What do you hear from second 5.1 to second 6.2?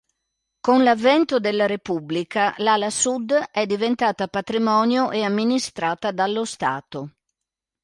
e amministrata